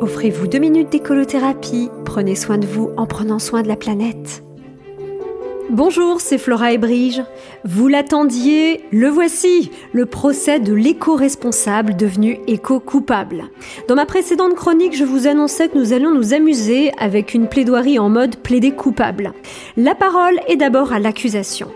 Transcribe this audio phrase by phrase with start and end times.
[0.00, 1.90] Offrez-vous deux minutes d'écolothérapie.
[2.04, 4.44] Prenez soin de vous en prenant soin de la planète.
[5.70, 7.22] Bonjour, c'est Flora et Brige.
[7.64, 13.44] Vous l'attendiez, le voici, le procès de l'éco-responsable devenu éco-coupable.
[13.88, 17.98] Dans ma précédente chronique, je vous annonçais que nous allions nous amuser avec une plaidoirie
[17.98, 19.32] en mode plaider coupable.
[19.76, 21.68] La parole est d'abord à l'accusation.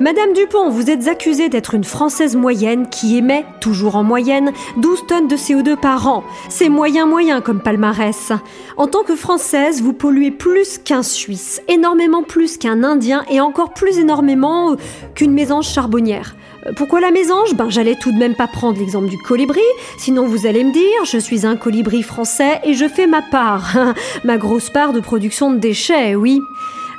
[0.00, 5.06] Madame Dupont, vous êtes accusée d'être une Française moyenne qui émet, toujours en moyenne, 12
[5.06, 6.24] tonnes de CO2 par an.
[6.48, 8.32] C'est moyen moyen comme palmarès.
[8.78, 13.74] En tant que Française, vous polluez plus qu'un Suisse, énormément plus qu'un Indien et encore
[13.74, 14.76] plus énormément euh,
[15.14, 16.36] qu'une mésange charbonnière.
[16.66, 17.54] Euh, pourquoi la mésange?
[17.54, 19.60] Ben j'allais tout de même pas prendre l'exemple du colibri,
[19.98, 23.76] sinon vous allez me dire, je suis un colibri français et je fais ma part,
[24.24, 26.40] ma grosse part de production de déchets, oui.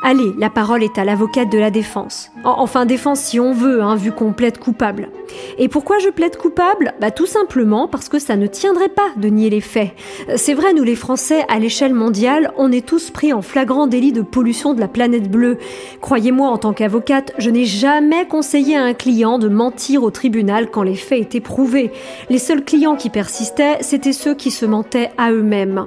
[0.06, 2.30] Allez, la parole est à l'avocate de la défense.
[2.44, 5.08] Enfin, défense si on veut, hein, vu qu'on plaide coupable.
[5.58, 6.94] Et pourquoi je plaide coupable?
[7.00, 9.92] Bah tout simplement parce que ça ne tiendrait pas de nier les faits.
[10.36, 14.12] C'est vrai, nous les Français, à l'échelle mondiale, on est tous pris en flagrant délit
[14.12, 15.58] de pollution de la planète bleue.
[16.02, 20.70] Croyez-moi, en tant qu'avocate, je n'ai jamais conseillé à un client de mentir au tribunal
[20.70, 21.94] quand les faits étaient prouvés.
[22.30, 25.86] Les seuls clients qui persistaient, c'étaient ceux qui se mentaient à eux-mêmes.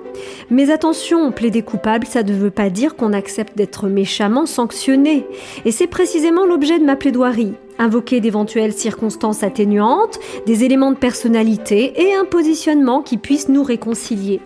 [0.49, 5.27] Mais attention, plaider coupable, ça ne veut pas dire qu'on accepte d'être méchant méchamment sanctionné.
[5.65, 7.55] Et c'est précisément l'objet de ma plaidoirie.
[7.81, 14.41] Invoquer d'éventuelles circonstances atténuantes, des éléments de personnalité et un positionnement qui puisse nous réconcilier.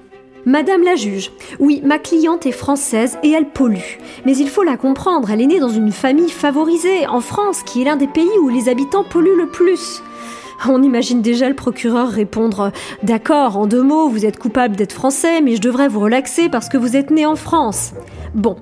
[0.47, 3.99] Madame la juge, oui, ma cliente est française et elle pollue.
[4.25, 7.83] Mais il faut la comprendre, elle est née dans une famille favorisée, en France, qui
[7.83, 10.03] est l'un des pays où les habitants polluent le plus.
[10.69, 12.73] On imagine déjà le procureur répondre
[13.03, 16.69] D'accord, en deux mots, vous êtes coupable d'être français, mais je devrais vous relaxer parce
[16.69, 17.93] que vous êtes né en France.
[18.35, 18.57] Bon,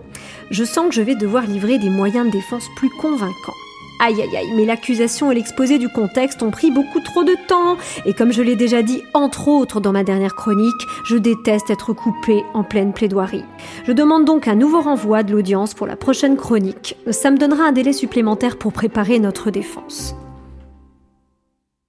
[0.51, 3.55] je sens que je vais devoir livrer des moyens de défense plus convaincants.
[4.01, 7.77] Aïe aïe aïe, mais l'accusation et l'exposé du contexte ont pris beaucoup trop de temps,
[8.07, 11.93] et comme je l'ai déjà dit entre autres dans ma dernière chronique, je déteste être
[11.93, 13.45] coupé en pleine plaidoirie.
[13.87, 16.97] Je demande donc un nouveau renvoi de l'audience pour la prochaine chronique.
[17.11, 20.15] Ça me donnera un délai supplémentaire pour préparer notre défense.